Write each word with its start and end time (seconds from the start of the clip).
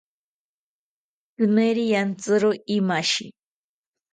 Tzimeri 1.35 1.85
rantizro 1.91 2.49
imashi 2.77 3.25